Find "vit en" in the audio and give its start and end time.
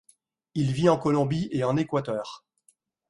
0.71-0.97